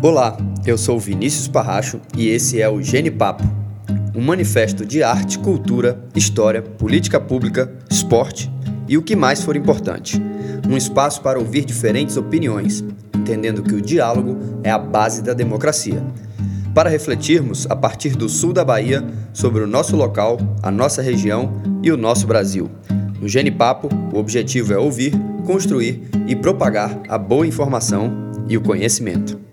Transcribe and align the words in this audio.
Olá, 0.00 0.36
eu 0.64 0.78
sou 0.78 0.96
Vinícius 1.00 1.48
Parracho 1.48 2.00
e 2.16 2.28
esse 2.28 2.62
é 2.62 2.68
o 2.68 2.80
Gene 2.80 3.10
Papo, 3.10 3.42
um 4.14 4.22
manifesto 4.22 4.86
de 4.86 5.02
arte, 5.02 5.40
cultura, 5.40 6.00
história, 6.14 6.62
política 6.62 7.18
pública, 7.18 7.68
esporte 7.90 8.48
e 8.86 8.96
o 8.96 9.02
que 9.02 9.16
mais 9.16 9.42
for 9.42 9.56
importante. 9.56 10.22
Um 10.70 10.76
espaço 10.76 11.20
para 11.20 11.40
ouvir 11.40 11.64
diferentes 11.64 12.16
opiniões, 12.16 12.84
entendendo 13.12 13.60
que 13.60 13.74
o 13.74 13.82
diálogo 13.82 14.38
é 14.62 14.70
a 14.70 14.78
base 14.78 15.20
da 15.20 15.34
democracia. 15.34 16.00
Para 16.72 16.88
refletirmos, 16.88 17.66
a 17.68 17.74
partir 17.74 18.10
do 18.10 18.28
sul 18.28 18.52
da 18.52 18.64
Bahia, 18.64 19.04
sobre 19.32 19.64
o 19.64 19.66
nosso 19.66 19.96
local, 19.96 20.38
a 20.62 20.70
nossa 20.70 21.02
região 21.02 21.60
e 21.82 21.90
o 21.90 21.96
nosso 21.96 22.24
Brasil. 22.24 22.70
No 23.20 23.26
Gene 23.26 23.50
Papo, 23.50 23.88
o 24.14 24.18
objetivo 24.18 24.72
é 24.72 24.78
ouvir, 24.78 25.12
construir 25.44 26.08
e 26.28 26.36
propagar 26.36 27.02
a 27.08 27.18
boa 27.18 27.44
informação 27.44 28.12
e 28.48 28.56
o 28.56 28.60
conhecimento. 28.60 29.47